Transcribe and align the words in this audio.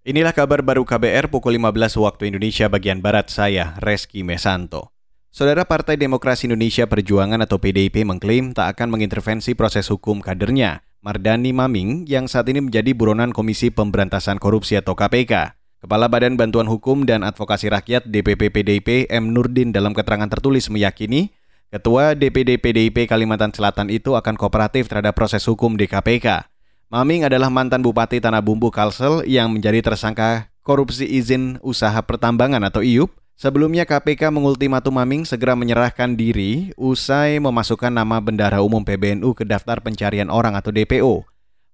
Inilah 0.00 0.32
kabar 0.32 0.64
baru 0.64 0.88
KBR 0.88 1.28
pukul 1.28 1.60
15 1.60 2.00
waktu 2.00 2.32
Indonesia 2.32 2.72
bagian 2.72 3.04
Barat 3.04 3.28
saya, 3.28 3.76
Reski 3.84 4.24
Mesanto. 4.24 4.96
Saudara 5.28 5.68
Partai 5.68 6.00
Demokrasi 6.00 6.48
Indonesia 6.48 6.88
Perjuangan 6.88 7.44
atau 7.44 7.60
PDIP 7.60 8.08
mengklaim 8.08 8.56
tak 8.56 8.72
akan 8.80 8.96
mengintervensi 8.96 9.52
proses 9.52 9.92
hukum 9.92 10.24
kadernya, 10.24 10.88
Mardani 11.04 11.52
Maming, 11.52 12.08
yang 12.08 12.32
saat 12.32 12.48
ini 12.48 12.64
menjadi 12.64 12.96
buronan 12.96 13.36
Komisi 13.36 13.68
Pemberantasan 13.68 14.40
Korupsi 14.40 14.80
atau 14.80 14.96
KPK. 14.96 15.52
Kepala 15.84 16.08
Badan 16.08 16.40
Bantuan 16.40 16.64
Hukum 16.64 17.04
dan 17.04 17.20
Advokasi 17.20 17.68
Rakyat 17.68 18.08
DPP 18.08 18.56
PDIP 18.56 18.88
M. 19.12 19.36
Nurdin 19.36 19.68
dalam 19.68 19.92
keterangan 19.92 20.32
tertulis 20.32 20.72
meyakini 20.72 21.28
Ketua 21.68 22.16
DPD 22.16 22.56
PDIP 22.56 23.04
Kalimantan 23.04 23.52
Selatan 23.52 23.92
itu 23.92 24.16
akan 24.16 24.34
kooperatif 24.34 24.88
terhadap 24.88 25.12
proses 25.12 25.44
hukum 25.46 25.78
di 25.78 25.86
KPK. 25.86 26.48
Maming 26.90 27.22
adalah 27.22 27.54
mantan 27.54 27.86
Bupati 27.86 28.18
Tanah 28.18 28.42
Bumbu 28.42 28.74
Kalsel 28.74 29.22
yang 29.22 29.54
menjadi 29.54 29.78
tersangka 29.78 30.50
korupsi 30.66 31.06
izin 31.06 31.62
usaha 31.62 31.94
pertambangan 32.02 32.66
atau 32.66 32.82
IUP. 32.82 33.14
Sebelumnya 33.38 33.86
KPK 33.86 34.34
mengultimatum 34.34 34.98
Maming 34.98 35.22
segera 35.22 35.54
menyerahkan 35.54 36.18
diri 36.18 36.74
usai 36.74 37.38
memasukkan 37.38 37.94
nama 37.94 38.18
Bendara 38.18 38.58
Umum 38.58 38.82
PBNU 38.82 39.38
ke 39.38 39.46
daftar 39.46 39.78
pencarian 39.78 40.34
orang 40.34 40.58
atau 40.58 40.74
DPO. 40.74 41.22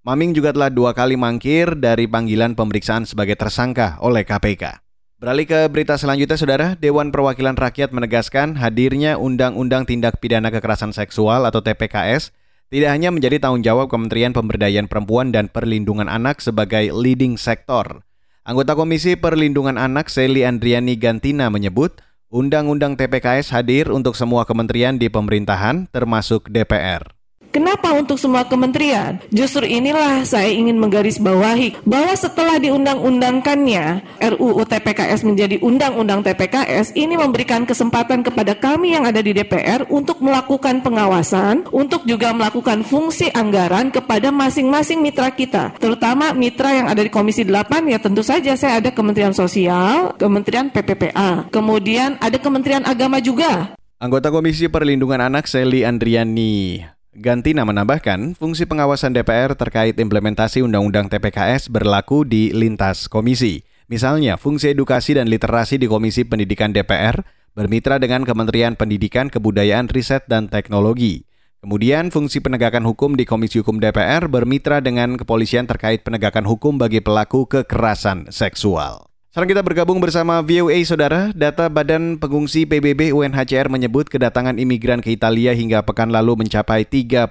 Maming 0.05 0.37
juga 0.37 0.53
telah 0.53 0.69
dua 0.69 0.93
kali 0.93 1.17
mangkir 1.17 1.73
dari 1.73 2.05
panggilan 2.05 2.53
pemeriksaan 2.53 3.09
sebagai 3.09 3.33
tersangka 3.41 3.97
oleh 4.05 4.21
KPK. 4.21 4.85
Beralih 5.17 5.49
ke 5.49 5.65
berita 5.65 5.97
selanjutnya, 5.97 6.37
Saudara. 6.37 6.67
Dewan 6.77 7.09
Perwakilan 7.09 7.57
Rakyat 7.57 7.89
menegaskan 7.89 8.53
hadirnya 8.53 9.17
Undang-Undang 9.17 9.89
Tindak 9.89 10.21
Pidana 10.21 10.53
Kekerasan 10.53 10.93
Seksual 10.93 11.49
atau 11.49 11.65
TPKS 11.65 12.29
tidak 12.67 12.89
hanya 12.93 13.09
menjadi 13.09 13.39
tanggung 13.41 13.63
jawab 13.65 13.89
Kementerian 13.89 14.35
Pemberdayaan 14.35 14.91
Perempuan 14.91 15.31
dan 15.31 15.47
Perlindungan 15.47 16.11
Anak 16.11 16.43
sebagai 16.43 16.91
leading 16.93 17.39
sektor. 17.39 18.05
Anggota 18.45 18.77
Komisi 18.77 19.17
Perlindungan 19.19 19.75
Anak 19.75 20.07
Seli 20.07 20.45
Andriani 20.45 20.95
Gantina 20.95 21.51
menyebut, 21.51 21.99
Undang-Undang 22.27 22.99
TPKS 22.99 23.55
hadir 23.55 23.87
untuk 23.87 24.19
semua 24.19 24.43
kementerian 24.43 24.99
di 24.99 25.07
pemerintahan 25.07 25.87
termasuk 25.89 26.51
DPR. 26.51 27.16
Kenapa 27.49 27.95
untuk 27.95 28.19
semua 28.19 28.43
kementerian? 28.43 29.17
Justru 29.31 29.63
inilah 29.63 30.27
saya 30.27 30.51
ingin 30.51 30.75
menggarisbawahi 30.77 31.81
bahwa 31.87 32.13
setelah 32.13 32.59
diundang-undangkannya 32.59 34.03
RUU 34.35 34.63
TPKS 34.67 35.23
menjadi 35.23 35.55
Undang-Undang 35.63 36.27
TPKS, 36.27 36.93
ini 36.93 37.15
memberikan 37.15 37.63
kesempatan 37.63 38.21
kepada 38.21 38.53
kami 38.53 38.93
yang 38.93 39.07
ada 39.07 39.23
di 39.23 39.31
DPR 39.31 39.87
untuk 39.87 40.19
melakukan 40.19 40.83
pengawasan, 40.83 41.69
untuk 41.71 42.03
juga 42.03 42.35
melakukan 42.35 42.83
fungsi 42.83 43.31
anggaran 43.31 43.89
kepada 43.89 44.29
masing-masing 44.29 44.99
mitra 44.99 45.31
kita, 45.31 45.71
terutama 45.79 46.35
mitra 46.35 46.73
yang 46.75 46.87
ada 46.91 46.99
di 46.99 47.11
Komisi 47.11 47.47
8 47.47 47.87
ya 47.87 47.99
tentu 48.01 48.21
saja 48.21 48.53
saya 48.59 48.83
ada 48.83 48.91
Kementerian 48.91 49.33
Sosial, 49.33 50.13
Kementerian 50.19 50.67
PPPA, 50.67 51.47
kemudian 51.49 52.19
ada 52.19 52.37
Kementerian 52.37 52.83
Agama 52.83 53.23
juga. 53.23 53.73
Anggota 53.97 54.29
Komisi 54.29 54.69
Perlindungan 54.69 55.25
Anak 55.25 55.49
Seli 55.49 55.81
Andriani 55.81 56.96
Gantina 57.17 57.65
menambahkan, 57.65 58.37
fungsi 58.37 58.69
pengawasan 58.69 59.09
DPR 59.09 59.57
terkait 59.57 59.97
implementasi 59.97 60.61
Undang-Undang 60.61 61.09
TPKS 61.09 61.65
berlaku 61.65 62.21
di 62.21 62.53
lintas 62.53 63.09
komisi. 63.09 63.65
Misalnya, 63.89 64.37
fungsi 64.37 64.77
edukasi 64.77 65.17
dan 65.17 65.25
literasi 65.25 65.81
di 65.81 65.89
Komisi 65.89 66.29
Pendidikan 66.29 66.77
DPR 66.77 67.25
bermitra 67.57 67.97
dengan 67.97 68.21
Kementerian 68.21 68.77
Pendidikan, 68.77 69.33
Kebudayaan, 69.33 69.89
Riset, 69.89 70.29
dan 70.29 70.45
Teknologi. 70.45 71.25
Kemudian, 71.57 72.13
fungsi 72.13 72.37
penegakan 72.37 72.85
hukum 72.85 73.17
di 73.17 73.25
Komisi 73.25 73.65
Hukum 73.65 73.81
DPR 73.81 74.29
bermitra 74.29 74.77
dengan 74.77 75.17
kepolisian 75.17 75.65
terkait 75.65 76.05
penegakan 76.05 76.45
hukum 76.45 76.77
bagi 76.77 77.01
pelaku 77.01 77.49
kekerasan 77.49 78.29
seksual. 78.29 79.09
Sekarang 79.37 79.53
kita 79.53 79.61
bergabung 79.69 80.01
bersama 80.01 80.41
VOA 80.41 80.81
Saudara. 80.81 81.29
Data 81.29 81.69
Badan 81.69 82.17
Pengungsi 82.17 82.65
PBB 82.65 83.13
UNHCR 83.13 83.69
menyebut 83.69 84.09
kedatangan 84.09 84.57
imigran 84.57 84.97
ke 84.97 85.13
Italia 85.13 85.53
hingga 85.53 85.85
pekan 85.85 86.09
lalu 86.09 86.41
mencapai 86.41 86.89
34 86.89 87.29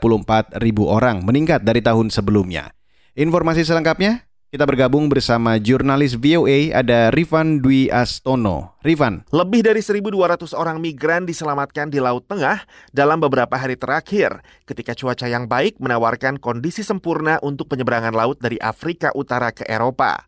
ribu 0.62 0.86
orang, 0.86 1.26
meningkat 1.26 1.66
dari 1.66 1.82
tahun 1.82 2.14
sebelumnya. 2.14 2.70
Informasi 3.18 3.66
selengkapnya 3.66 4.22
kita 4.54 4.62
bergabung 4.62 5.10
bersama 5.10 5.58
jurnalis 5.58 6.14
VOA 6.14 6.70
ada 6.70 7.10
Rifan 7.10 7.58
Dwi 7.58 7.90
Astono. 7.90 8.78
Rifan. 8.86 9.26
Lebih 9.34 9.66
dari 9.66 9.82
1.200 9.82 10.54
orang 10.54 10.78
migran 10.78 11.26
diselamatkan 11.26 11.90
di 11.90 11.98
Laut 11.98 12.22
Tengah 12.30 12.62
dalam 12.94 13.18
beberapa 13.18 13.58
hari 13.58 13.74
terakhir 13.74 14.46
ketika 14.62 14.94
cuaca 14.94 15.26
yang 15.26 15.50
baik 15.50 15.82
menawarkan 15.82 16.38
kondisi 16.38 16.86
sempurna 16.86 17.42
untuk 17.42 17.66
penyeberangan 17.66 18.14
laut 18.14 18.38
dari 18.38 18.62
Afrika 18.62 19.10
Utara 19.18 19.50
ke 19.50 19.66
Eropa. 19.66 20.22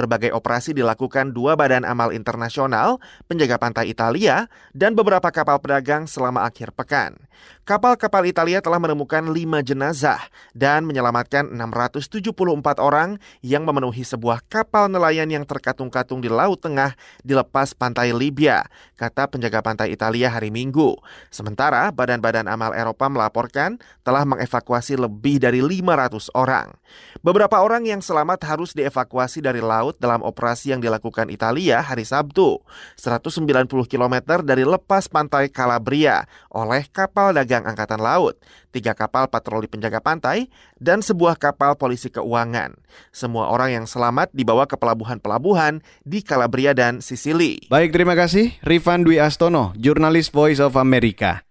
Berbagai 0.00 0.32
operasi 0.32 0.72
dilakukan 0.72 1.36
dua 1.36 1.60
badan 1.60 1.84
amal 1.84 2.08
internasional, 2.16 2.96
penjaga 3.28 3.60
pantai 3.60 3.92
Italia, 3.92 4.48
dan 4.72 4.96
beberapa 4.96 5.28
kapal 5.28 5.60
pedagang 5.60 6.08
selama 6.08 6.48
akhir 6.48 6.72
pekan. 6.72 7.20
Kapal-kapal 7.68 8.24
Italia 8.24 8.64
telah 8.64 8.80
menemukan 8.80 9.20
lima 9.28 9.60
jenazah 9.60 10.18
dan 10.56 10.88
menyelamatkan 10.88 11.52
674 11.52 12.32
orang 12.80 13.20
yang 13.44 13.68
memenuhi 13.68 14.00
sebuah 14.00 14.40
kapal 14.48 14.88
nelayan 14.88 15.28
yang 15.28 15.44
terkatung-katung 15.44 16.24
di 16.24 16.32
Laut 16.32 16.58
Tengah 16.64 16.96
di 17.20 17.36
lepas 17.36 17.76
pantai 17.76 18.16
Libya, 18.16 18.64
kata 18.96 19.28
penjaga 19.28 19.60
pantai 19.60 19.92
Italia 19.92 20.32
hari 20.32 20.48
Minggu. 20.48 20.96
Sementara 21.28 21.92
badan-badan 21.92 22.48
amal 22.48 22.72
Eropa 22.72 23.06
melaporkan 23.12 23.76
telah 24.00 24.24
mengevakuasi 24.24 24.96
lebih 24.96 25.38
dari 25.38 25.60
500 25.60 26.32
orang. 26.32 26.72
Beberapa 27.20 27.60
orang 27.60 27.84
yang 27.84 28.00
selamat 28.00 28.40
harus 28.48 28.72
dievakuasi 28.72 29.44
dari 29.44 29.60
laut 29.62 29.89
laut 29.90 29.98
dalam 29.98 30.22
operasi 30.22 30.70
yang 30.70 30.78
dilakukan 30.78 31.26
Italia 31.34 31.82
hari 31.82 32.06
Sabtu, 32.06 32.62
190 32.94 33.66
km 33.90 34.14
dari 34.46 34.62
lepas 34.62 35.10
pantai 35.10 35.50
Calabria 35.50 36.30
oleh 36.54 36.86
kapal 36.94 37.34
dagang 37.34 37.66
angkatan 37.66 37.98
laut, 37.98 38.38
tiga 38.70 38.94
kapal 38.94 39.26
patroli 39.26 39.66
penjaga 39.66 39.98
pantai, 39.98 40.46
dan 40.78 41.02
sebuah 41.02 41.34
kapal 41.34 41.74
polisi 41.74 42.06
keuangan. 42.06 42.78
Semua 43.10 43.50
orang 43.50 43.82
yang 43.82 43.86
selamat 43.90 44.30
dibawa 44.30 44.70
ke 44.70 44.78
pelabuhan-pelabuhan 44.78 45.82
di 46.06 46.22
Calabria 46.22 46.70
dan 46.70 47.02
Sisili. 47.02 47.66
Baik, 47.66 47.90
terima 47.90 48.14
kasih 48.14 48.54
Rifan 48.62 49.02
Dwi 49.02 49.18
Astono, 49.18 49.74
jurnalis 49.74 50.30
Voice 50.30 50.62
of 50.62 50.78
America. 50.78 51.42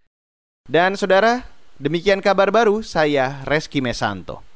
Dan 0.70 0.96
saudara, 0.96 1.44
demikian 1.82 2.24
kabar 2.24 2.56
baru 2.56 2.80
saya 2.86 3.44
Reski 3.44 3.84
Mesanto. 3.84 4.49